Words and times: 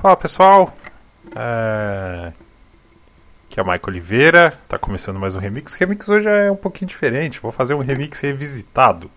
Fala 0.00 0.16
pessoal, 0.16 0.74
é... 1.36 2.32
aqui 3.44 3.60
é 3.60 3.62
o 3.62 3.66
Michael 3.66 3.82
Oliveira, 3.86 4.58
tá 4.66 4.78
começando 4.78 5.20
mais 5.20 5.34
um 5.34 5.38
remix. 5.38 5.74
O 5.74 5.78
remix 5.78 6.08
hoje 6.08 6.26
é 6.26 6.50
um 6.50 6.56
pouquinho 6.56 6.88
diferente, 6.88 7.38
vou 7.38 7.52
fazer 7.52 7.74
um 7.74 7.80
remix 7.80 8.18
revisitado. 8.20 9.10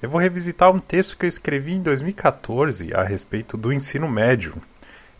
Eu 0.00 0.08
vou 0.08 0.20
revisitar 0.20 0.70
um 0.70 0.78
texto 0.78 1.18
que 1.18 1.26
eu 1.26 1.28
escrevi 1.28 1.72
em 1.72 1.82
2014 1.82 2.94
a 2.94 3.02
respeito 3.02 3.56
do 3.56 3.72
ensino 3.72 4.08
médio, 4.08 4.54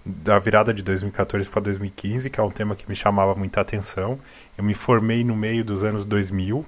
da 0.06 0.38
virada 0.38 0.72
de 0.72 0.80
2014 0.84 1.50
para 1.50 1.62
2015, 1.62 2.30
que 2.30 2.38
é 2.38 2.42
um 2.44 2.50
tema 2.50 2.76
que 2.76 2.88
me 2.88 2.94
chamava 2.94 3.34
muita 3.34 3.62
atenção. 3.62 4.20
Eu 4.56 4.62
me 4.62 4.74
formei 4.74 5.24
no 5.24 5.34
meio 5.34 5.64
dos 5.64 5.82
anos 5.82 6.06
2000, 6.06 6.64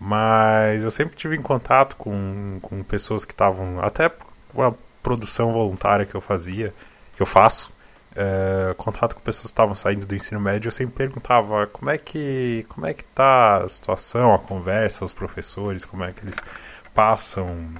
mas 0.00 0.82
eu 0.82 0.90
sempre 0.90 1.14
tive 1.14 1.36
em 1.36 1.42
contato 1.42 1.94
com, 1.94 2.58
com 2.60 2.82
pessoas 2.82 3.24
que 3.24 3.32
estavam, 3.32 3.78
até 3.80 4.10
com 4.48 4.64
a 4.64 4.74
produção 5.00 5.52
voluntária 5.52 6.04
que 6.04 6.16
eu 6.16 6.20
fazia 6.20 6.74
que 7.16 7.22
eu 7.22 7.26
faço, 7.26 7.72
é, 8.14 8.74
contato 8.74 9.14
com 9.14 9.20
pessoas 9.20 9.42
que 9.42 9.54
estavam 9.54 9.74
saindo 9.74 10.06
do 10.06 10.14
ensino 10.14 10.40
médio, 10.40 10.68
eu 10.68 10.72
sempre 10.72 10.94
perguntava 10.94 11.66
como 11.66 11.90
é 11.90 11.98
que 11.98 12.64
como 12.68 12.86
é 12.86 12.94
que 12.94 13.04
tá 13.04 13.64
a 13.64 13.68
situação, 13.68 14.34
a 14.34 14.38
conversa, 14.38 15.04
os 15.04 15.12
professores, 15.12 15.84
como 15.84 16.04
é 16.04 16.12
que 16.12 16.22
eles 16.22 16.36
passam 16.94 17.74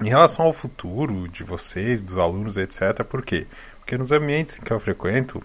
em 0.00 0.08
relação 0.08 0.46
ao 0.46 0.52
futuro 0.52 1.28
de 1.28 1.44
vocês, 1.44 2.02
dos 2.02 2.18
alunos, 2.18 2.56
etc. 2.56 3.04
Por 3.04 3.22
quê? 3.22 3.46
Porque 3.78 3.96
nos 3.98 4.12
ambientes 4.12 4.58
que 4.58 4.72
eu 4.72 4.80
frequento, 4.80 5.42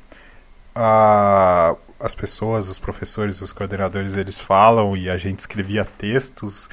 a, 0.75 1.75
as 1.99 2.16
pessoas, 2.16 2.69
os 2.69 2.79
professores, 2.79 3.41
os 3.41 3.52
coordenadores, 3.52 4.16
eles 4.16 4.39
falam 4.39 4.95
e 4.95 5.09
a 5.09 5.17
gente 5.17 5.39
escrevia 5.39 5.85
textos 5.85 6.69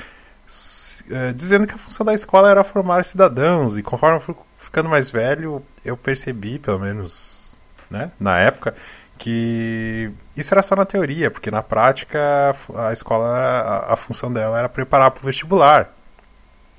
é, 1.11 1.33
dizendo 1.33 1.67
que 1.67 1.75
a 1.75 1.79
função 1.79 2.07
da 2.07 2.15
escola 2.15 2.49
era 2.49 2.63
formar 2.63 3.05
cidadãos 3.05 3.77
e 3.77 3.83
conforme 3.83 4.21
ficando 4.57 4.89
mais 4.89 5.11
velho 5.11 5.63
eu 5.85 5.97
percebi 5.97 6.59
pelo 6.59 6.79
menos 6.79 7.57
né, 7.91 8.11
na 8.19 8.39
época 8.39 8.75
que 9.19 10.11
isso 10.37 10.53
era 10.53 10.63
só 10.63 10.77
na 10.77 10.85
teoria 10.85 11.31
porque 11.31 11.51
na 11.51 11.63
prática 11.63 12.55
a 12.75 12.93
escola 12.93 13.27
a, 13.27 13.93
a 13.93 13.97
função 13.97 14.33
dela 14.33 14.59
era 14.59 14.69
preparar 14.69 15.11
para 15.11 15.23
o 15.23 15.25
vestibular 15.25 15.93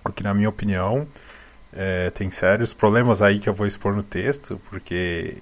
o 0.04 0.12
que 0.12 0.24
na 0.24 0.34
minha 0.34 0.50
opinião 0.50 1.08
é, 1.74 2.10
tem 2.12 2.30
sérios 2.30 2.74
problemas 2.74 3.22
aí 3.22 3.40
que 3.40 3.50
eu 3.50 3.54
vou 3.54 3.68
expor 3.68 3.96
no 3.96 4.04
texto 4.04 4.62
porque 4.70 5.38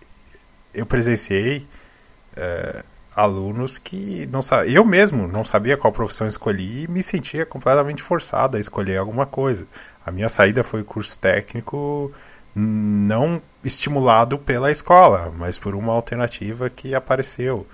eu 0.73 0.85
presenciei 0.85 1.67
é, 2.35 2.83
alunos 3.15 3.77
que 3.77 4.27
não 4.27 4.41
eu 4.67 4.83
mesmo 4.83 5.27
não 5.27 5.43
sabia 5.43 5.77
qual 5.77 5.93
profissão 5.93 6.27
escolhi 6.27 6.83
e 6.83 6.87
me 6.87 7.01
sentia 7.01 7.45
completamente 7.45 8.03
forçado 8.03 8.57
a 8.57 8.59
escolher 8.59 8.97
alguma 8.97 9.25
coisa. 9.25 9.65
A 10.05 10.11
minha 10.11 10.29
saída 10.29 10.63
foi 10.63 10.83
curso 10.83 11.17
técnico 11.17 12.11
não 12.55 13.41
estimulado 13.63 14.37
pela 14.37 14.71
escola, 14.71 15.33
mas 15.37 15.57
por 15.57 15.75
uma 15.75 15.91
alternativa 15.91 16.69
que 16.69 16.95
apareceu. 16.95 17.67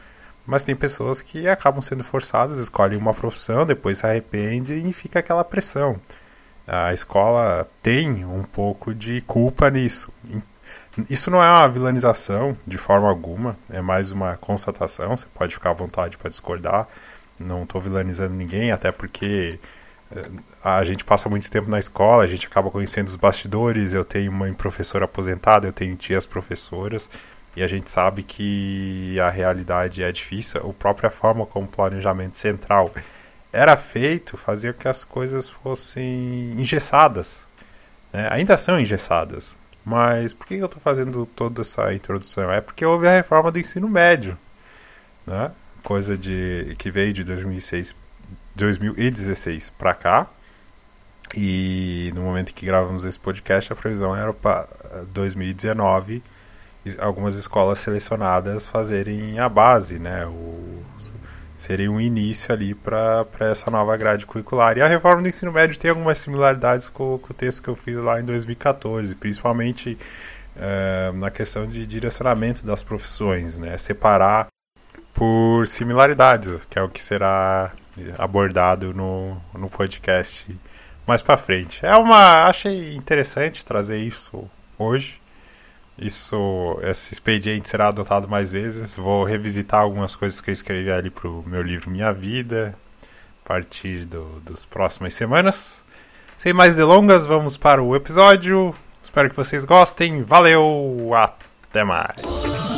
Mas 0.45 0.63
tem 0.63 0.75
pessoas 0.75 1.21
que 1.21 1.47
acabam 1.47 1.81
sendo 1.81 2.03
forçadas, 2.03 2.57
escolhem 2.57 2.97
uma 2.97 3.13
profissão, 3.13 3.65
depois 3.65 3.99
se 3.99 4.05
arrependem 4.07 4.89
e 4.89 4.93
fica 4.93 5.19
aquela 5.19 5.43
pressão. 5.43 5.99
A 6.65 6.93
escola 6.93 7.69
tem 7.83 8.25
um 8.25 8.43
pouco 8.43 8.93
de 8.93 9.21
culpa 9.21 9.69
nisso. 9.69 10.11
Isso 11.09 11.29
não 11.29 11.43
é 11.43 11.49
uma 11.49 11.67
vilanização 11.67 12.57
de 12.65 12.77
forma 12.77 13.07
alguma, 13.07 13.57
é 13.69 13.81
mais 13.81 14.11
uma 14.11 14.37
constatação. 14.37 15.15
Você 15.15 15.27
pode 15.33 15.53
ficar 15.53 15.71
à 15.71 15.73
vontade 15.73 16.17
para 16.17 16.29
discordar. 16.29 16.87
Não 17.39 17.63
estou 17.63 17.81
vilanizando 17.81 18.33
ninguém, 18.33 18.71
até 18.71 18.91
porque 18.91 19.59
a 20.63 20.83
gente 20.83 21.03
passa 21.03 21.29
muito 21.29 21.49
tempo 21.49 21.69
na 21.69 21.79
escola, 21.79 22.23
a 22.23 22.27
gente 22.27 22.47
acaba 22.47 22.69
conhecendo 22.69 23.07
os 23.07 23.15
bastidores. 23.15 23.93
Eu 23.93 24.05
tenho 24.05 24.31
uma 24.31 24.51
professora 24.53 25.05
aposentada, 25.05 25.67
eu 25.67 25.73
tenho 25.73 25.95
tias 25.95 26.25
professoras, 26.25 27.09
e 27.55 27.63
a 27.63 27.67
gente 27.67 27.89
sabe 27.89 28.23
que 28.23 29.19
a 29.19 29.29
realidade 29.29 30.03
é 30.03 30.11
difícil. 30.11 30.61
A 30.69 30.73
própria 30.73 31.09
forma 31.09 31.45
como 31.45 31.65
o 31.65 31.69
planejamento 31.69 32.37
central 32.37 32.91
era 33.51 33.75
feito 33.75 34.37
fazia 34.37 34.73
que 34.73 34.87
as 34.87 35.03
coisas 35.03 35.49
fossem 35.49 36.53
engessadas. 36.57 37.43
Né? 38.13 38.27
Ainda 38.31 38.57
são 38.57 38.79
engessadas, 38.79 39.55
mas 39.83 40.33
por 40.33 40.47
que 40.47 40.55
eu 40.55 40.65
estou 40.65 40.81
fazendo 40.81 41.25
toda 41.25 41.61
essa 41.61 41.93
introdução? 41.93 42.51
É 42.51 42.61
porque 42.61 42.85
houve 42.85 43.07
a 43.07 43.11
reforma 43.11 43.51
do 43.51 43.59
ensino 43.59 43.89
médio, 43.89 44.37
né? 45.25 45.51
coisa 45.83 46.17
de 46.17 46.75
que 46.77 46.91
veio 46.91 47.13
de 47.13 47.23
2006, 47.23 47.95
2016 48.55 49.71
para 49.71 49.93
cá. 49.93 50.27
E 51.35 52.11
no 52.13 52.21
momento 52.21 52.53
que 52.53 52.65
gravamos 52.65 53.05
esse 53.05 53.19
podcast, 53.19 53.71
a 53.71 53.75
previsão 53.75 54.15
era 54.15 54.33
para 54.33 54.67
2019 55.13 56.21
algumas 56.99 57.35
escolas 57.35 57.79
selecionadas 57.79 58.67
fazerem 58.67 59.39
a 59.39 59.47
base, 59.47 59.99
né? 59.99 60.25
O, 60.25 60.83
seria 61.55 61.91
um 61.91 62.01
início 62.01 62.51
ali 62.51 62.73
para 62.73 63.27
essa 63.39 63.69
nova 63.69 63.95
grade 63.95 64.25
curricular. 64.25 64.77
E 64.77 64.81
a 64.81 64.87
reforma 64.87 65.21
do 65.21 65.27
ensino 65.27 65.51
médio 65.51 65.77
tem 65.77 65.91
algumas 65.91 66.17
similaridades 66.17 66.89
com, 66.89 67.19
com 67.19 67.31
o 67.31 67.35
texto 67.35 67.61
que 67.61 67.69
eu 67.69 67.75
fiz 67.75 67.97
lá 67.97 68.19
em 68.19 68.25
2014, 68.25 69.13
principalmente 69.13 69.95
uh, 70.55 71.15
na 71.15 71.29
questão 71.29 71.67
de 71.67 71.85
direcionamento 71.85 72.65
das 72.65 72.81
profissões, 72.81 73.59
né? 73.59 73.77
separar 73.77 74.47
por 75.13 75.67
similaridades, 75.67 76.63
que 76.67 76.79
é 76.79 76.81
o 76.81 76.89
que 76.89 77.01
será 77.01 77.71
abordado 78.17 78.93
no, 78.93 79.37
no 79.53 79.69
podcast 79.69 80.45
mais 81.05 81.21
para 81.21 81.37
frente. 81.37 81.85
É 81.85 81.95
uma 81.95 82.45
achei 82.45 82.95
interessante 82.95 83.65
trazer 83.65 83.97
isso 83.97 84.49
hoje 84.77 85.21
isso, 86.01 86.79
esse 86.81 87.13
expediente 87.13 87.69
será 87.69 87.89
adotado 87.89 88.27
mais 88.27 88.51
vezes. 88.51 88.95
Vou 88.97 89.23
revisitar 89.23 89.81
algumas 89.81 90.15
coisas 90.15 90.41
que 90.41 90.49
eu 90.49 90.53
escrevi 90.53 90.91
ali 90.91 91.11
pro 91.11 91.43
meu 91.45 91.61
livro 91.61 91.91
Minha 91.91 92.11
Vida, 92.11 92.75
a 93.45 93.47
partir 93.47 94.05
do, 94.05 94.41
das 94.43 94.65
próximas 94.65 95.13
semanas. 95.13 95.85
Sem 96.35 96.53
mais 96.53 96.73
delongas, 96.73 97.27
vamos 97.27 97.55
para 97.55 97.83
o 97.83 97.95
episódio. 97.95 98.73
Espero 99.01 99.29
que 99.29 99.35
vocês 99.35 99.63
gostem. 99.63 100.23
Valeu, 100.23 101.11
até 101.13 101.83
mais. 101.83 102.70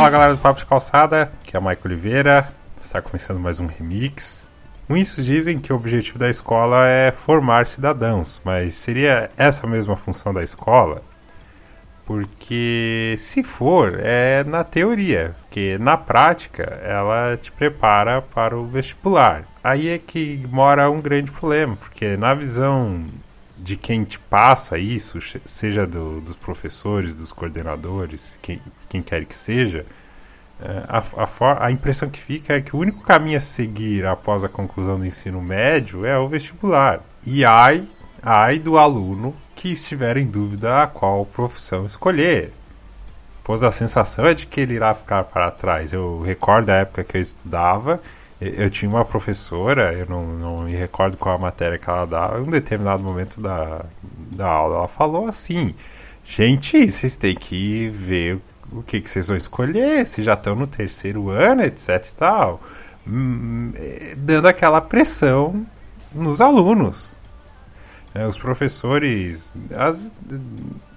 Fala 0.00 0.10
galera 0.10 0.34
do 0.34 0.40
Papo 0.40 0.58
de 0.58 0.64
Calçada, 0.64 1.30
que 1.42 1.54
é 1.54 1.60
o 1.60 1.62
Maico 1.62 1.86
Oliveira, 1.86 2.50
está 2.80 3.02
começando 3.02 3.38
mais 3.38 3.60
um 3.60 3.66
remix. 3.66 4.48
Muitos 4.88 5.22
dizem 5.22 5.58
que 5.58 5.74
o 5.74 5.76
objetivo 5.76 6.18
da 6.18 6.30
escola 6.30 6.88
é 6.88 7.12
formar 7.12 7.66
cidadãos, 7.66 8.40
mas 8.42 8.76
seria 8.76 9.30
essa 9.36 9.66
mesma 9.66 9.98
função 9.98 10.32
da 10.32 10.42
escola? 10.42 11.02
Porque 12.06 13.14
se 13.18 13.42
for, 13.42 14.00
é 14.00 14.42
na 14.42 14.64
teoria, 14.64 15.36
porque 15.42 15.76
na 15.78 15.98
prática 15.98 16.80
ela 16.82 17.36
te 17.36 17.52
prepara 17.52 18.22
para 18.22 18.56
o 18.56 18.66
vestibular. 18.66 19.44
Aí 19.62 19.90
é 19.90 19.98
que 19.98 20.42
mora 20.50 20.88
um 20.88 21.02
grande 21.02 21.30
problema, 21.30 21.76
porque 21.76 22.16
na 22.16 22.32
visão 22.32 23.04
de 23.62 23.76
quem 23.76 24.04
te 24.04 24.18
passa 24.18 24.78
isso, 24.78 25.18
seja 25.44 25.86
do, 25.86 26.20
dos 26.20 26.36
professores, 26.36 27.14
dos 27.14 27.32
coordenadores, 27.32 28.38
quem, 28.40 28.60
quem 28.88 29.02
quer 29.02 29.24
que 29.24 29.34
seja, 29.34 29.84
é, 30.60 30.84
a, 30.88 30.98
a, 30.98 31.66
a, 31.66 31.70
impressão 31.70 32.08
que 32.08 32.18
fica 32.18 32.54
é 32.54 32.60
que 32.60 32.74
o 32.74 32.78
único 32.78 33.02
caminho 33.02 33.36
a 33.36 33.40
seguir 33.40 34.04
após 34.06 34.44
a 34.44 34.48
conclusão 34.48 34.98
do 34.98 35.06
ensino 35.06 35.40
médio 35.40 36.04
é 36.04 36.18
o 36.18 36.28
vestibular. 36.28 37.00
E 37.24 37.44
ai, 37.44 37.84
ai 38.22 38.58
do 38.58 38.76
aluno 38.76 39.34
que 39.54 39.72
estiver 39.72 40.16
em 40.16 40.26
dúvida 40.26 40.82
a 40.82 40.86
qual 40.86 41.24
profissão 41.24 41.86
escolher. 41.86 42.52
Pois 43.44 43.62
a 43.62 43.72
sensação 43.72 44.26
é 44.26 44.34
de 44.34 44.46
que 44.46 44.60
ele 44.60 44.74
irá 44.74 44.94
ficar 44.94 45.24
para 45.24 45.50
trás. 45.50 45.92
Eu 45.92 46.22
recordo 46.22 46.70
a 46.70 46.76
época 46.76 47.04
que 47.04 47.16
eu 47.16 47.20
estudava 47.20 48.00
eu 48.40 48.70
tinha 48.70 48.88
uma 48.90 49.04
professora, 49.04 49.92
eu 49.92 50.06
não, 50.06 50.26
não 50.26 50.62
me 50.62 50.74
recordo 50.74 51.16
qual 51.16 51.34
a 51.34 51.38
matéria 51.38 51.78
que 51.78 51.88
ela 51.88 52.06
dava, 52.06 52.38
em 52.38 52.42
um 52.42 52.50
determinado 52.50 53.02
momento 53.02 53.40
da, 53.40 53.84
da 54.02 54.46
aula, 54.46 54.76
ela 54.76 54.88
falou 54.88 55.26
assim: 55.26 55.74
gente, 56.24 56.90
vocês 56.90 57.16
têm 57.16 57.34
que 57.34 57.88
ver 57.88 58.40
o 58.72 58.82
que, 58.82 59.00
que 59.00 59.10
vocês 59.10 59.28
vão 59.28 59.36
escolher, 59.36 60.06
se 60.06 60.22
já 60.22 60.34
estão 60.34 60.54
no 60.54 60.66
terceiro 60.66 61.28
ano, 61.28 61.62
etc 61.62 61.88
e 62.06 62.14
tal. 62.14 62.60
Hum, 63.06 63.72
dando 64.16 64.46
aquela 64.46 64.80
pressão 64.80 65.66
nos 66.12 66.40
alunos. 66.40 67.19
É, 68.12 68.26
os 68.26 68.36
professores 68.36 69.56
as, 69.72 70.10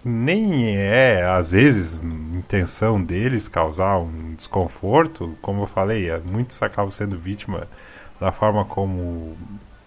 nem 0.03 0.75
é 0.75 1.23
às 1.23 1.51
vezes 1.51 1.99
intenção 2.43 3.01
deles 3.03 3.47
causar 3.47 3.99
um 3.99 4.33
desconforto, 4.33 5.37
como 5.41 5.61
eu 5.61 5.67
falei, 5.67 6.09
é, 6.09 6.17
muitos 6.19 6.61
acabam 6.63 6.91
sendo 6.91 7.17
vítima 7.17 7.67
da 8.19 8.31
forma 8.31 8.65
como 8.65 9.37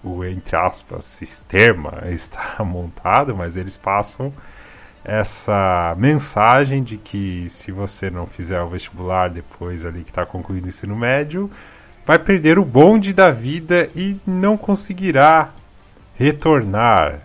o 0.05 0.25
entre 0.25 0.57
aspas 0.57 1.05
sistema 1.05 2.05
está 2.11 2.63
montado, 2.65 3.35
mas 3.35 3.57
eles 3.57 3.77
passam 3.77 4.33
essa 5.05 5.95
mensagem 5.99 6.83
de 6.83 6.97
que 6.97 7.49
se 7.49 7.71
você 7.71 8.11
não 8.11 8.27
fizer 8.27 8.61
o 8.61 8.69
vestibular 8.69 9.31
depois 9.31 9.85
ali 9.87 10.03
que 10.03 10.11
está 10.11 10.27
concluindo 10.27 10.67
o 10.67 10.69
ensino 10.69 10.97
médio, 10.97 11.51
vai 12.05 12.19
perder 12.19 12.59
o 12.59 12.65
bonde 12.65 13.13
da 13.13 13.31
vida 13.31 13.89
e 13.95 14.17
não 14.27 14.57
conseguirá 14.57 15.53
retornar. 16.19 17.21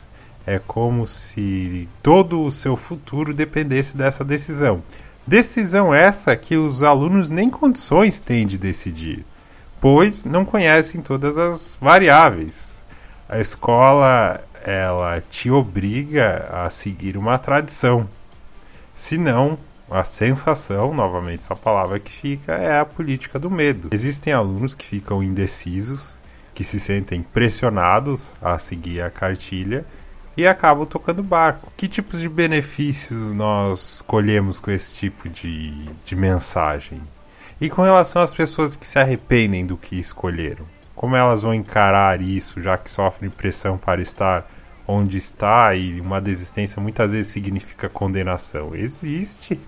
É 0.46 0.60
como 0.60 1.06
se 1.06 1.88
todo 2.02 2.42
o 2.42 2.52
seu 2.52 2.76
futuro 2.76 3.34
dependesse 3.34 3.96
dessa 3.96 4.24
decisão. 4.24 4.82
Decisão 5.26 5.94
essa 5.94 6.36
que 6.36 6.56
os 6.56 6.82
alunos 6.82 7.30
nem 7.30 7.50
condições 7.50 8.20
têm 8.20 8.46
de 8.46 8.58
decidir, 8.58 9.24
pois 9.80 10.26
não 10.26 10.44
conhecem 10.44 11.02
todas 11.02 11.38
as 11.38 11.78
variáveis. 11.80 12.84
A 13.30 13.40
escola 13.40 14.42
ela 14.64 15.22
te 15.22 15.50
obriga 15.50 16.50
a 16.52 16.70
seguir 16.70 17.18
uma 17.18 17.38
tradição. 17.38 18.10
Senão, 18.94 19.58
a 19.90 20.04
sensação, 20.04 20.94
novamente 20.94 21.40
essa 21.40 21.56
palavra 21.56 22.00
que 22.00 22.12
fica, 22.12 22.54
é 22.54 22.80
a 22.80 22.86
política 22.86 23.40
do 23.40 23.50
medo. 23.50 23.90
Existem 23.92 24.34
alunos 24.34 24.76
que 24.76 24.86
ficam 24.86 25.24
indecisos, 25.24 26.18
que 26.53 26.63
se 26.63 26.80
sentem 26.80 27.21
pressionados 27.21 28.33
a 28.42 28.57
seguir 28.57 29.01
a 29.01 29.09
cartilha 29.09 29.86
e 30.36 30.48
acabam 30.48 30.86
tocando 30.86 31.24
barco. 31.24 31.71
Que 31.75 31.88
tipos 31.88 32.19
de 32.19 32.30
benefícios 32.30 33.33
nós 33.33 34.01
colhemos 34.06 34.59
com 34.59 34.71
esse 34.71 34.98
tipo 34.98 35.30
de, 35.30 35.86
de 36.06 36.15
mensagem? 36.15 37.01
E 37.59 37.69
com 37.69 37.83
relação 37.83 38.21
às 38.21 38.33
pessoas 38.33 38.75
que 38.75 38.88
se 38.88 38.98
arrependem 38.98 39.65
do 39.65 39.77
que 39.77 40.00
escolheram? 40.00 40.65
Como 40.95 41.15
elas 41.15 41.44
vão 41.44 41.53
encarar 41.53 42.21
isso, 42.21 42.62
já 42.62 42.77
que 42.77 42.89
sofrem 42.89 43.30
pressão 43.30 43.77
para 43.77 44.01
estar 44.01 44.50
onde 44.88 45.18
está 45.18 45.74
e 45.75 46.01
uma 46.01 46.19
desistência 46.19 46.81
muitas 46.81 47.12
vezes 47.12 47.31
significa 47.31 47.88
condenação? 47.88 48.75
Existe. 48.75 49.59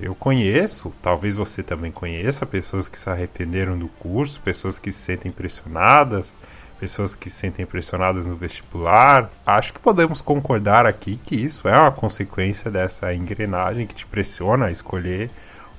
Eu 0.00 0.14
conheço, 0.14 0.92
talvez 1.02 1.34
você 1.34 1.60
também 1.60 1.90
conheça, 1.90 2.46
pessoas 2.46 2.88
que 2.88 2.98
se 2.98 3.10
arrependeram 3.10 3.76
do 3.76 3.88
curso, 3.88 4.40
pessoas 4.40 4.78
que 4.78 4.92
se 4.92 4.98
sentem 5.00 5.32
pressionadas, 5.32 6.36
pessoas 6.78 7.16
que 7.16 7.28
se 7.28 7.36
sentem 7.36 7.66
pressionadas 7.66 8.24
no 8.24 8.36
vestibular. 8.36 9.28
Acho 9.44 9.72
que 9.72 9.80
podemos 9.80 10.20
concordar 10.20 10.86
aqui 10.86 11.18
que 11.24 11.34
isso 11.34 11.66
é 11.66 11.76
uma 11.76 11.90
consequência 11.90 12.70
dessa 12.70 13.12
engrenagem 13.12 13.86
que 13.86 13.94
te 13.94 14.06
pressiona 14.06 14.66
a 14.66 14.70
escolher 14.70 15.30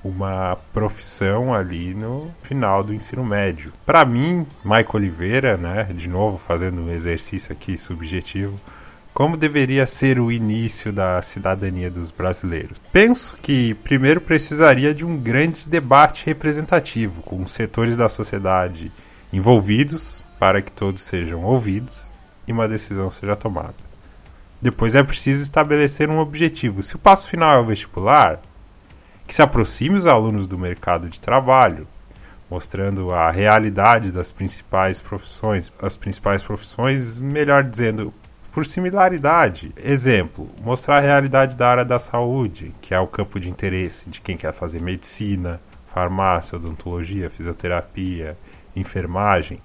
uma 0.04 0.58
profissão 0.74 1.54
ali 1.54 1.94
no 1.94 2.30
final 2.44 2.84
do 2.84 2.94
ensino 2.94 3.24
médio. 3.24 3.72
Para 3.86 4.06
mim, 4.06 4.46
Maico 4.64 4.98
Oliveira, 4.98 5.58
né, 5.58 5.88
de 5.94 6.08
novo 6.08 6.38
fazendo 6.38 6.82
um 6.82 6.92
exercício 6.92 7.52
aqui 7.52 7.78
subjetivo, 7.78 8.60
como 9.14 9.36
deveria 9.36 9.86
ser 9.86 10.20
o 10.20 10.32
início 10.32 10.94
da 10.94 11.22
cidadania 11.22 11.90
dos 11.90 12.12
brasileiros? 12.12 12.80
Penso 12.92 13.36
que 13.42 13.74
primeiro 13.74 14.22
precisaria 14.22 14.94
de 14.94 15.06
um 15.06 15.18
grande 15.18 15.68
debate 15.68 16.26
representativo 16.26 17.22
com 17.22 17.44
os 17.44 17.54
setores 17.54 17.98
da 17.98 18.08
sociedade 18.08 18.92
envolvidos 19.32 20.24
para 20.40 20.62
que 20.62 20.72
todos 20.72 21.02
sejam 21.02 21.44
ouvidos 21.44 22.14
e 22.48 22.52
uma 22.52 22.68
decisão 22.68 23.12
seja 23.12 23.36
tomada. 23.36 23.76
Depois 24.62 24.96
é 24.96 25.04
preciso 25.04 25.44
estabelecer 25.44 26.10
um 26.10 26.20
objetivo. 26.20 26.82
Se 26.82 26.96
o 26.96 27.00
passo 27.00 27.30
final 27.30 27.58
é 27.58 27.62
o 27.62 27.66
vestibular, 27.66 28.40
que 29.28 29.36
se 29.36 29.42
aproxime 29.42 29.96
os 29.96 30.08
alunos 30.08 30.48
do 30.48 30.58
mercado 30.58 31.08
de 31.08 31.20
trabalho, 31.20 31.88
mostrando 32.50 33.12
a 33.12 33.30
realidade 33.30 34.12
das 34.12 34.32
principais 34.32 35.00
profissões, 35.00 35.72
as 35.82 35.96
principais 35.96 36.42
profissões, 36.42 37.22
melhor 37.22 37.64
dizendo, 37.64 38.14
por 38.52 38.66
similaridade. 38.66 39.72
Exemplo, 39.84 40.50
mostrar 40.62 40.98
a 40.98 41.02
realidade 41.02 41.56
da 41.56 41.70
área 41.70 41.86
da 41.86 42.00
saúde, 42.00 42.74
que 42.82 42.94
é 42.94 43.00
o 43.00 43.08
campo 43.08 43.40
de 43.40 43.50
interesse 43.50 44.10
de 44.10 44.22
quem 44.22 44.38
quer 44.38 44.54
fazer 44.54 44.82
medicina, 44.82 45.60
farmácia, 45.94 46.58
odontologia, 46.58 47.30
fisioterapia, 47.30 48.38
enfermagem 48.76 49.60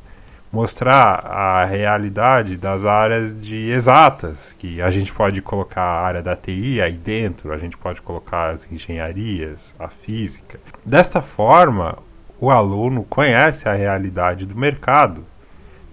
mostrar 0.55 1.27
a 1.27 1.65
realidade 1.65 2.57
das 2.57 2.85
áreas 2.85 3.39
de 3.41 3.71
exatas, 3.71 4.55
que 4.57 4.81
a 4.81 4.89
gente 4.89 5.13
pode 5.13 5.43
colocar 5.43 5.83
a 5.83 6.01
área 6.01 6.23
da 6.23 6.37
TI 6.37 6.81
aí 6.81 6.93
dentro, 6.93 7.53
a 7.53 7.59
gente 7.59 7.77
pode 7.77 8.01
colocar 8.01 8.53
as 8.53 8.71
engenharias, 8.71 9.75
a 9.77 9.89
física. 9.89 10.61
Desta 10.85 11.21
forma, 11.21 11.99
o 12.39 12.53
aluno 12.53 13.03
conhece 13.03 13.69
a 13.69 13.75
realidade 13.75 14.47
do 14.47 14.57
mercado, 14.57 15.25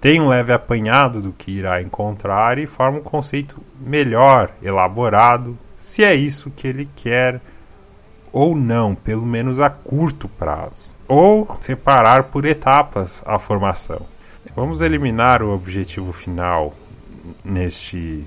tem 0.02 0.20
um 0.20 0.30
leve 0.30 0.52
apanhado 0.52 1.22
do 1.22 1.32
que 1.32 1.52
irá 1.52 1.80
encontrar 1.80 2.58
e 2.58 2.66
forma 2.66 2.98
um 2.98 3.04
conceito 3.04 3.62
melhor, 3.80 4.50
elaborado, 4.62 5.56
se 5.78 6.04
é 6.04 6.16
isso 6.16 6.50
que 6.50 6.68
ele 6.68 6.90
quer 6.96 7.40
ou 8.34 8.56
não, 8.56 8.96
pelo 8.96 9.26
menos 9.26 9.60
a 9.60 9.70
curto 9.70 10.28
prazo. 10.28 10.90
Ou 11.08 11.56
separar 11.62 12.24
por 12.24 12.46
etapas 12.46 13.22
a 13.28 13.38
formação. 13.38 14.02
Vamos 14.56 14.82
eliminar 14.82 15.44
o 15.44 15.54
objetivo 15.54 16.12
final 16.12 16.74
neste 17.46 18.26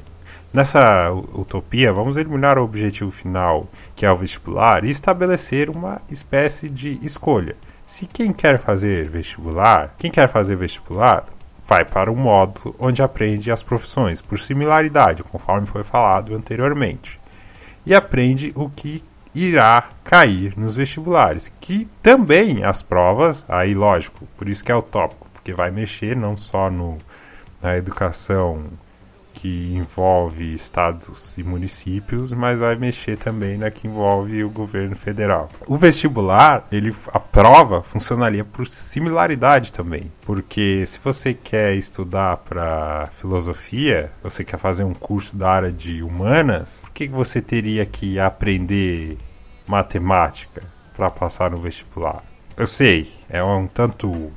nessa 0.52 1.10
utopia, 1.12 1.92
vamos 1.92 2.16
eliminar 2.16 2.56
o 2.56 2.62
objetivo 2.62 3.10
final, 3.10 3.66
que 3.96 4.06
é 4.06 4.12
o 4.12 4.16
vestibular, 4.16 4.84
e 4.84 4.90
estabelecer 4.90 5.68
uma 5.68 6.00
espécie 6.08 6.68
de 6.68 7.00
escolha. 7.02 7.56
Se 7.84 8.06
quem 8.06 8.32
quer 8.32 8.60
fazer 8.60 9.08
vestibular, 9.08 9.92
quem 9.98 10.12
quer 10.12 10.28
fazer 10.28 10.54
vestibular, 10.54 11.26
vai 11.66 11.84
para 11.84 12.10
um 12.10 12.16
módulo 12.16 12.74
onde 12.78 13.02
aprende 13.02 13.50
as 13.50 13.62
profissões 13.62 14.20
por 14.20 14.38
similaridade, 14.38 15.22
conforme 15.22 15.66
foi 15.66 15.84
falado 15.84 16.34
anteriormente. 16.34 17.20
E 17.86 17.94
aprende 17.94 18.52
o 18.54 18.68
que 18.68 19.02
irá 19.34 19.84
cair 20.04 20.54
nos 20.56 20.76
vestibulares, 20.76 21.52
que 21.60 21.86
também 22.02 22.62
as 22.64 22.82
provas, 22.82 23.44
aí 23.48 23.74
lógico, 23.74 24.26
por 24.36 24.48
isso 24.48 24.64
que 24.64 24.70
é 24.70 24.76
utópico 24.76 25.24
porque 25.44 25.52
vai 25.52 25.70
mexer 25.70 26.16
não 26.16 26.38
só 26.38 26.70
no, 26.70 26.96
na 27.60 27.76
educação 27.76 28.64
que 29.34 29.74
envolve 29.74 30.54
estados 30.54 31.36
e 31.36 31.42
municípios, 31.42 32.32
mas 32.32 32.60
vai 32.60 32.76
mexer 32.76 33.16
também 33.16 33.58
na 33.58 33.70
que 33.70 33.86
envolve 33.86 34.42
o 34.44 34.48
governo 34.48 34.96
federal. 34.96 35.50
O 35.66 35.76
vestibular, 35.76 36.66
ele 36.70 36.94
a 37.12 37.20
prova 37.20 37.82
funcionaria 37.82 38.44
por 38.44 38.66
similaridade 38.66 39.72
também, 39.72 40.10
porque 40.22 40.84
se 40.86 40.98
você 41.00 41.34
quer 41.34 41.74
estudar 41.74 42.38
para 42.38 43.08
filosofia, 43.12 44.10
você 44.22 44.44
quer 44.44 44.58
fazer 44.58 44.84
um 44.84 44.94
curso 44.94 45.36
da 45.36 45.50
área 45.50 45.72
de 45.72 46.02
humanas, 46.02 46.80
por 46.82 46.92
que 46.92 47.08
você 47.08 47.42
teria 47.42 47.84
que 47.84 48.18
aprender 48.18 49.18
matemática 49.66 50.62
para 50.94 51.10
passar 51.10 51.50
no 51.50 51.56
vestibular? 51.56 52.22
Eu 52.56 52.68
sei, 52.68 53.12
é 53.28 53.42
um 53.42 53.66
tanto 53.66 54.30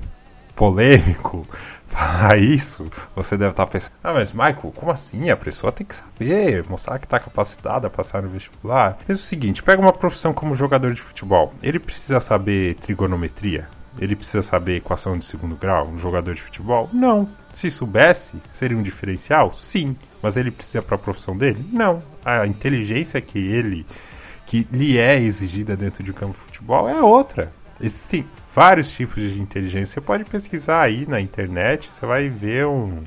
polêmico 0.58 1.48
falar 1.88 2.38
isso, 2.38 2.86
você 3.16 3.38
deve 3.38 3.52
estar 3.52 3.66
pensando: 3.68 3.94
ah, 4.04 4.14
mas 4.14 4.34
Michael, 4.34 4.74
como 4.76 4.92
assim? 4.92 5.30
A 5.30 5.38
pessoa 5.38 5.72
tem 5.72 5.88
que 5.88 5.96
saber, 5.96 6.66
mostrar 6.68 7.00
que 7.00 7.06
está 7.06 7.20
capacitada 7.20 7.88
a 7.88 7.90
passar 7.90 8.22
no 8.22 8.30
vestibular. 8.30 8.98
Mas 9.08 9.18
é 9.18 9.22
o 9.22 9.24
seguinte: 9.24 9.64
pega 9.64 9.82
uma 9.82 9.94
profissão 9.94 10.34
como 10.34 10.56
jogador 10.56 10.94
de 10.94 11.02
futebol, 11.02 11.54
ele 11.64 11.80
precisa 11.80 12.20
saber 12.20 12.76
trigonometria? 12.76 13.70
Ele 14.00 14.16
precisa 14.16 14.44
saber 14.44 14.76
equação 14.78 15.18
de 15.18 15.26
segundo 15.26 15.56
grau, 15.56 15.88
um 15.88 15.98
jogador 15.98 16.36
de 16.36 16.42
futebol? 16.42 16.88
Não. 16.94 17.28
Se 17.52 17.72
soubesse, 17.72 18.36
seria 18.54 18.78
um 18.78 18.84
diferencial? 18.84 19.56
Sim. 19.58 19.96
Mas 20.22 20.38
ele 20.38 20.52
precisa 20.52 20.84
para 20.84 20.96
a 20.96 21.00
profissão 21.00 21.36
dele? 21.36 21.66
Não. 21.72 22.04
A 22.24 22.46
inteligência 22.46 23.20
que 23.20 23.40
ele 23.40 23.88
que 24.46 24.68
lhe 24.72 25.00
é 25.00 25.20
exigida 25.20 25.76
dentro 25.76 26.04
de 26.04 26.12
um 26.12 26.14
campo 26.14 26.34
de 26.34 26.40
futebol 26.40 26.88
é 26.88 27.02
outra. 27.02 27.52
Existem 27.80 28.26
vários 28.54 28.92
tipos 28.92 29.22
de 29.22 29.40
inteligência. 29.40 29.96
Você 29.96 30.02
pode 30.02 30.26
pesquisar 30.26 30.82
aí 30.82 31.06
na 31.08 31.22
internet, 31.22 31.94
você 31.94 32.06
vai 32.06 32.30
ver 32.30 32.66
um. 32.66 33.04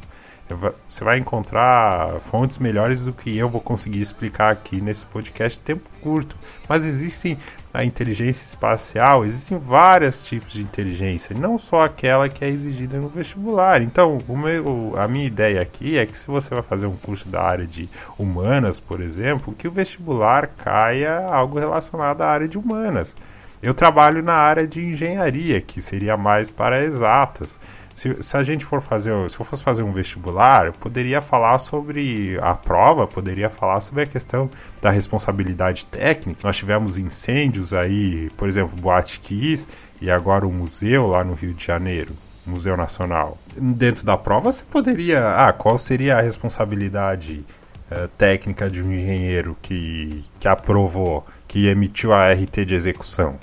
Você 0.89 1.05
vai 1.05 1.17
encontrar 1.17 2.21
fontes 2.29 2.59
melhores 2.59 3.05
do 3.05 3.13
que 3.13 3.39
eu 3.39 3.49
vou 3.49 3.61
conseguir 3.61 4.01
explicar 4.01 4.51
aqui 4.51 4.81
nesse 4.81 5.07
podcast 5.07 5.61
tempo 5.61 5.89
curto. 6.01 6.37
Mas 6.69 6.85
existem 6.85 7.39
a 7.73 7.85
inteligência 7.85 8.45
espacial, 8.45 9.25
existem 9.25 9.59
vários 9.59 10.25
tipos 10.25 10.53
de 10.53 10.63
inteligência, 10.63 11.37
não 11.39 11.57
só 11.57 11.83
aquela 11.83 12.29
que 12.29 12.45
é 12.45 12.49
exigida 12.49 12.99
no 12.99 13.09
vestibular. 13.09 13.81
Então, 13.81 14.19
meu, 14.29 14.95
a 14.97 15.07
minha 15.07 15.27
ideia 15.27 15.63
aqui 15.63 15.97
é 15.97 16.05
que 16.05 16.17
se 16.17 16.27
você 16.27 16.51
vai 16.51 16.63
fazer 16.63 16.87
um 16.87 16.97
curso 16.97 17.29
da 17.29 17.41
área 17.41 17.67
de 17.67 17.89
humanas, 18.19 18.81
por 18.81 19.01
exemplo, 19.01 19.55
que 19.55 19.69
o 19.69 19.71
vestibular 19.71 20.49
caia 20.49 21.29
algo 21.29 21.61
relacionado 21.61 22.23
à 22.23 22.29
área 22.29 22.49
de 22.49 22.59
humanas. 22.59 23.15
Eu 23.63 23.75
trabalho 23.75 24.23
na 24.23 24.33
área 24.33 24.67
de 24.67 24.83
engenharia, 24.83 25.61
que 25.61 25.83
seria 25.83 26.17
mais 26.17 26.49
para 26.49 26.83
exatas. 26.83 27.61
Se, 27.95 28.23
se, 28.23 28.35
a 28.35 28.43
gente 28.43 28.65
for 28.65 28.81
fazer, 28.81 29.13
se 29.29 29.39
eu 29.39 29.45
fosse 29.45 29.63
fazer 29.63 29.83
um 29.83 29.93
vestibular, 29.93 30.67
eu 30.67 30.73
poderia 30.73 31.21
falar 31.21 31.59
sobre 31.59 32.39
a 32.41 32.55
prova, 32.55 33.07
poderia 33.07 33.51
falar 33.51 33.83
sobre 33.83 34.05
a 34.05 34.07
questão 34.07 34.51
da 34.81 34.89
responsabilidade 34.89 35.85
técnica. 35.85 36.41
Nós 36.43 36.57
tivemos 36.57 36.97
incêndios 36.97 37.75
aí, 37.75 38.31
por 38.39 38.49
exemplo, 38.49 38.81
Boate 38.81 39.21
Kiss 39.21 39.69
e 40.01 40.11
agora 40.11 40.47
o 40.47 40.53
museu 40.53 41.07
lá 41.09 41.23
no 41.23 41.35
Rio 41.35 41.53
de 41.53 41.63
Janeiro. 41.63 42.15
Museu 42.47 42.75
Nacional. 42.75 43.37
Dentro 43.55 44.07
da 44.07 44.17
prova, 44.17 44.51
você 44.51 44.65
poderia. 44.65 45.37
Ah, 45.37 45.53
qual 45.53 45.79
seria 45.79 46.17
a 46.17 46.23
responsabilidade 46.23 47.45
é, 47.91 48.09
técnica 48.17 48.71
de 48.71 48.83
um 48.83 48.91
engenheiro 48.91 49.55
que, 49.61 50.25
que 50.41 50.49
aprovou, 50.49 51.27
que 51.47 51.67
emitiu 51.67 52.15
a 52.15 52.33
RT 52.33 52.65
de 52.65 52.75
execução? 52.75 53.39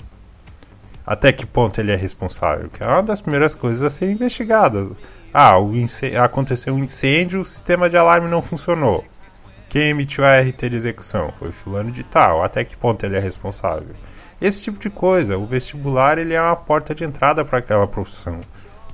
Até 1.08 1.32
que 1.32 1.46
ponto 1.46 1.80
ele 1.80 1.90
é 1.90 1.96
responsável? 1.96 2.68
Que 2.68 2.82
é 2.82 2.86
uma 2.86 3.02
das 3.02 3.22
primeiras 3.22 3.54
coisas 3.54 3.82
a 3.82 3.88
ser 3.88 4.10
investigadas. 4.10 4.90
Ah, 5.32 5.54
aconteceu 6.22 6.74
um 6.74 6.84
incêndio, 6.84 7.40
o 7.40 7.44
sistema 7.46 7.88
de 7.88 7.96
alarme 7.96 8.28
não 8.28 8.42
funcionou. 8.42 9.02
Quem 9.70 9.88
emitiu 9.88 10.22
a 10.22 10.38
RT 10.38 10.68
de 10.68 10.76
execução? 10.76 11.32
Foi 11.38 11.50
fulano 11.50 11.90
de 11.90 12.04
tal. 12.04 12.42
Até 12.42 12.62
que 12.62 12.76
ponto 12.76 13.06
ele 13.06 13.16
é 13.16 13.20
responsável? 13.20 13.96
Esse 14.38 14.64
tipo 14.64 14.78
de 14.78 14.90
coisa. 14.90 15.38
O 15.38 15.46
vestibular 15.46 16.18
ele 16.18 16.34
é 16.34 16.42
uma 16.42 16.54
porta 16.54 16.94
de 16.94 17.04
entrada 17.04 17.42
para 17.42 17.60
aquela 17.60 17.88
profissão. 17.88 18.40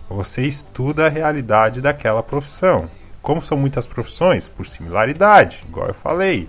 Você 0.08 0.42
estuda 0.42 1.06
a 1.06 1.10
realidade 1.10 1.80
daquela 1.80 2.22
profissão. 2.22 2.88
Como 3.20 3.42
são 3.42 3.58
muitas 3.58 3.88
profissões? 3.88 4.46
Por 4.46 4.66
similaridade, 4.66 5.64
igual 5.68 5.88
eu 5.88 5.94
falei. 5.94 6.48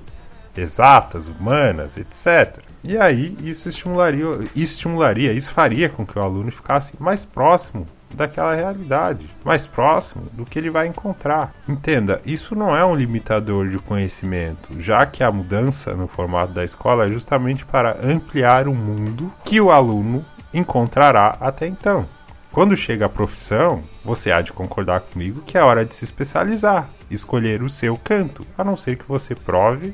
Exatas, 0.62 1.28
humanas, 1.28 1.98
etc. 1.98 2.60
E 2.84 2.98
aí 2.98 3.36
isso 3.44 3.70
estimularia, 3.70 4.26
estimularia, 4.56 5.34
isso 5.34 5.52
faria 5.52 5.90
com 5.90 6.06
que 6.06 6.18
o 6.18 6.22
aluno 6.22 6.52
ficasse 6.52 6.94
mais 7.00 7.26
próximo 7.26 7.86
daquela 8.14 8.56
realidade, 8.56 9.28
mais 9.44 9.68
próximo 9.68 10.26
do 10.34 10.46
que 10.46 10.58
ele 10.58 10.70
vai 10.70 10.88
encontrar. 10.88 11.54
Entenda, 11.68 12.22
isso 12.26 12.56
não 12.56 12.76
é 12.76 12.86
um 12.86 12.96
limitador 12.96 13.68
de 13.68 13.78
conhecimento, 13.78 14.70
já 14.80 15.06
que 15.06 15.24
a 15.24 15.32
mudança 15.32 15.94
no 15.94 16.08
formato 16.08 16.54
da 16.54 16.64
escola 16.64 17.06
é 17.06 17.10
justamente 17.10 17.66
para 17.66 17.98
ampliar 18.02 18.68
o 18.68 18.74
mundo 18.74 19.32
que 19.44 19.60
o 19.60 19.72
aluno 19.72 20.26
encontrará 20.54 21.38
até 21.40 21.68
então. 21.68 22.06
Quando 22.52 22.78
chega 22.78 23.06
a 23.06 23.10
profissão, 23.10 23.84
você 24.04 24.32
há 24.32 24.42
de 24.42 24.54
concordar 24.54 25.02
comigo 25.02 25.42
que 25.42 25.58
é 25.58 25.62
hora 25.62 25.86
de 25.86 25.94
se 25.94 26.06
especializar, 26.06 26.90
escolher 27.12 27.62
o 27.62 27.70
seu 27.70 27.98
canto, 27.98 28.48
a 28.58 28.64
não 28.64 28.78
ser 28.78 28.96
que 28.96 29.06
você 29.06 29.36
prove 29.36 29.94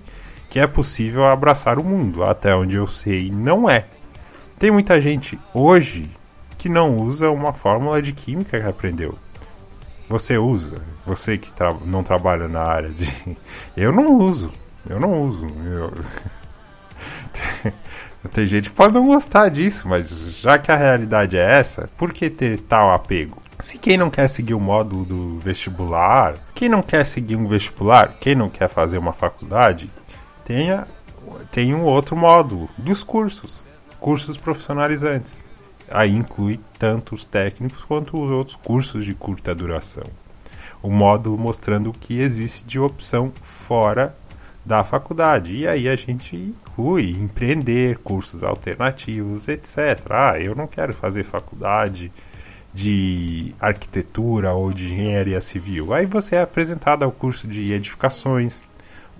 que 0.51 0.59
é 0.59 0.67
possível 0.67 1.25
abraçar 1.25 1.79
o 1.79 1.83
mundo. 1.83 2.23
Até 2.23 2.53
onde 2.53 2.75
eu 2.75 2.85
sei, 2.85 3.31
não 3.31 3.69
é. 3.69 3.85
Tem 4.59 4.69
muita 4.69 4.99
gente 4.99 5.39
hoje 5.53 6.11
que 6.57 6.67
não 6.67 6.97
usa 6.97 7.31
uma 7.31 7.53
fórmula 7.53 8.01
de 8.01 8.11
química 8.11 8.59
que 8.59 8.67
aprendeu. 8.67 9.17
Você 10.09 10.37
usa, 10.37 10.81
você 11.05 11.37
que 11.37 11.49
tra 11.51 11.73
não 11.85 12.03
trabalha 12.03 12.49
na 12.49 12.61
área 12.61 12.89
de. 12.89 13.09
Eu 13.77 13.93
não 13.93 14.17
uso, 14.17 14.51
eu 14.89 14.99
não 14.99 15.23
uso. 15.23 15.47
Eu... 15.65 15.93
Tem 18.33 18.45
gente 18.45 18.69
que 18.69 18.75
pode 18.75 18.93
não 18.93 19.07
gostar 19.07 19.49
disso, 19.49 19.87
mas 19.87 20.09
já 20.35 20.59
que 20.59 20.71
a 20.71 20.75
realidade 20.75 21.37
é 21.37 21.59
essa, 21.59 21.89
por 21.97 22.11
que 22.11 22.29
ter 22.29 22.59
tal 22.59 22.91
apego? 22.91 23.41
Se 23.59 23.77
quem 23.77 23.97
não 23.97 24.09
quer 24.09 24.27
seguir 24.27 24.53
o 24.53 24.59
módulo 24.59 25.05
do 25.05 25.39
vestibular, 25.39 26.35
quem 26.53 26.67
não 26.67 26.83
quer 26.83 27.05
seguir 27.05 27.35
um 27.35 27.45
vestibular, 27.45 28.17
quem 28.19 28.35
não 28.35 28.49
quer 28.49 28.67
fazer 28.67 28.97
uma 28.97 29.13
faculdade, 29.13 29.89
tenha, 30.45 30.87
tem 31.51 31.73
um 31.73 31.83
outro 31.83 32.15
módulo 32.15 32.69
dos 32.77 33.03
cursos, 33.03 33.65
cursos 33.99 34.37
profissionalizantes. 34.37 35.43
Aí 35.89 36.15
inclui 36.15 36.59
tanto 36.79 37.13
os 37.13 37.25
técnicos 37.25 37.83
quanto 37.83 38.21
os 38.21 38.31
outros 38.31 38.55
cursos 38.55 39.03
de 39.03 39.13
curta 39.13 39.53
duração. 39.53 40.05
O 40.81 40.89
módulo 40.89 41.37
mostrando 41.37 41.89
o 41.89 41.93
que 41.93 42.19
existe 42.19 42.65
de 42.65 42.79
opção 42.79 43.31
fora 43.43 44.15
da 44.65 44.83
faculdade. 44.83 45.53
E 45.53 45.67
aí 45.67 45.89
a 45.89 45.95
gente 45.95 46.35
inclui 46.35 47.11
empreender, 47.11 47.97
cursos 47.97 48.43
alternativos, 48.43 49.47
etc. 49.47 49.77
Ah, 50.09 50.39
eu 50.39 50.55
não 50.55 50.67
quero 50.67 50.93
fazer 50.93 51.23
faculdade 51.23 52.11
de 52.73 53.53
arquitetura 53.59 54.53
ou 54.53 54.71
de 54.71 54.85
engenharia 54.85 55.41
civil. 55.41 55.93
Aí 55.93 56.05
você 56.05 56.35
é 56.35 56.41
apresentado 56.41 57.03
ao 57.03 57.11
curso 57.11 57.47
de 57.47 57.73
edificações, 57.73 58.63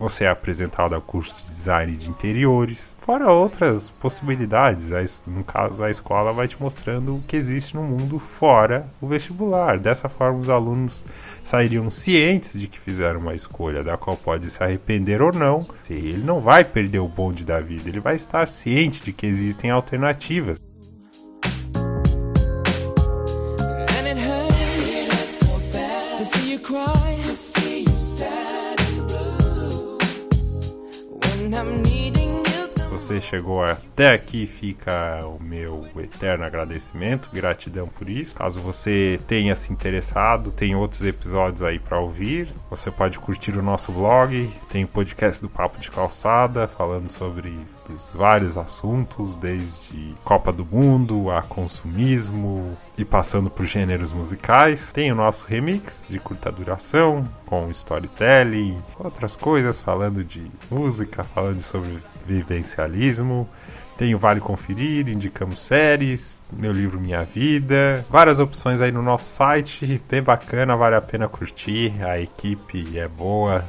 você 0.01 0.23
é 0.23 0.29
apresentado 0.29 0.95
ao 0.95 1.01
curso 1.01 1.35
de 1.35 1.45
design 1.45 1.95
de 1.95 2.09
interiores, 2.09 2.97
fora 3.01 3.31
outras 3.31 3.87
possibilidades. 3.87 5.21
No 5.27 5.43
caso, 5.43 5.83
a 5.83 5.91
escola 5.91 6.33
vai 6.33 6.47
te 6.47 6.59
mostrando 6.59 7.17
o 7.17 7.21
que 7.27 7.35
existe 7.35 7.75
no 7.75 7.83
mundo 7.83 8.17
fora 8.17 8.87
o 8.99 9.07
vestibular. 9.07 9.77
Dessa 9.77 10.09
forma, 10.09 10.39
os 10.39 10.49
alunos 10.49 11.05
sairiam 11.43 11.91
cientes 11.91 12.59
de 12.59 12.67
que 12.67 12.79
fizeram 12.79 13.19
uma 13.19 13.35
escolha 13.35 13.83
da 13.83 13.95
qual 13.95 14.17
pode 14.17 14.49
se 14.49 14.63
arrepender 14.63 15.21
ou 15.21 15.31
não. 15.31 15.59
Ele 15.87 16.23
não 16.23 16.41
vai 16.41 16.65
perder 16.65 16.99
o 16.99 17.07
bonde 17.07 17.45
da 17.45 17.61
vida, 17.61 17.87
ele 17.87 17.99
vai 17.99 18.15
estar 18.15 18.47
ciente 18.47 19.03
de 19.03 19.13
que 19.13 19.27
existem 19.27 19.69
alternativas. 19.69 20.59
Você 33.11 33.19
chegou 33.19 33.61
até 33.61 34.13
aqui, 34.13 34.47
fica 34.47 35.25
o 35.25 35.41
meu 35.41 35.85
eterno 35.97 36.45
agradecimento, 36.45 37.29
gratidão 37.33 37.87
por 37.87 38.07
isso. 38.07 38.33
Caso 38.33 38.61
você 38.61 39.19
tenha 39.27 39.53
se 39.53 39.73
interessado, 39.73 40.51
tem 40.51 40.75
outros 40.75 41.03
episódios 41.03 41.61
aí 41.61 41.77
para 41.77 41.99
ouvir. 41.99 42.47
Você 42.69 42.89
pode 42.89 43.19
curtir 43.19 43.57
o 43.57 43.61
nosso 43.61 43.91
blog, 43.91 44.49
tem 44.69 44.85
o 44.85 44.87
podcast 44.87 45.41
do 45.41 45.49
Papo 45.49 45.79
de 45.79 45.91
Calçada, 45.91 46.69
falando 46.69 47.09
sobre 47.09 47.53
os 47.93 48.11
vários 48.15 48.57
assuntos, 48.57 49.35
desde 49.35 50.15
Copa 50.23 50.53
do 50.53 50.65
Mundo 50.65 51.29
a 51.29 51.41
consumismo 51.41 52.77
e 52.97 53.03
passando 53.03 53.49
por 53.49 53.65
gêneros 53.65 54.13
musicais. 54.13 54.93
Tem 54.93 55.11
o 55.11 55.15
nosso 55.15 55.45
remix 55.45 56.05
de 56.09 56.17
curta 56.19 56.49
duração, 56.49 57.27
com 57.45 57.69
storytelling, 57.71 58.81
outras 58.97 59.35
coisas, 59.35 59.81
falando 59.81 60.23
de 60.23 60.49
música, 60.69 61.25
falando 61.25 61.61
sobre 61.61 61.97
vivencialismo. 62.31 63.47
Tem 63.97 64.15
o 64.15 64.17
Vale 64.17 64.39
Conferir, 64.39 65.07
indicamos 65.07 65.61
séries, 65.61 66.41
meu 66.51 66.71
livro 66.71 66.99
Minha 66.99 67.23
Vida, 67.23 68.03
várias 68.09 68.39
opções 68.39 68.81
aí 68.81 68.91
no 68.91 69.01
nosso 69.01 69.25
site, 69.25 70.01
bem 70.09 70.23
bacana, 70.23 70.75
vale 70.75 70.95
a 70.95 71.01
pena 71.01 71.27
curtir, 71.27 71.93
a 72.03 72.19
equipe 72.19 72.97
é 72.97 73.07
boa, 73.07 73.63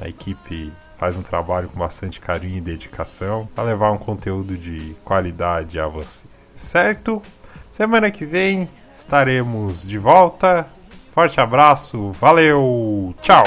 a 0.00 0.08
equipe 0.08 0.72
faz 0.96 1.16
um 1.16 1.22
trabalho 1.22 1.68
com 1.68 1.80
bastante 1.80 2.20
carinho 2.20 2.58
e 2.58 2.60
dedicação 2.60 3.48
para 3.56 3.64
levar 3.64 3.90
um 3.90 3.98
conteúdo 3.98 4.56
de 4.56 4.94
qualidade 5.04 5.80
a 5.80 5.88
você. 5.88 6.26
Certo? 6.54 7.20
Semana 7.68 8.08
que 8.08 8.24
vem 8.24 8.68
estaremos 8.96 9.82
de 9.82 9.98
volta. 9.98 10.64
Forte 11.12 11.40
abraço, 11.40 12.12
valeu, 12.12 13.12
tchau! 13.20 13.44